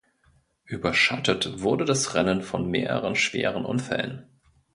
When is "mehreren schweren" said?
2.71-3.65